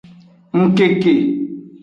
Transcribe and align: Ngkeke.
Ngkeke. 0.63 1.13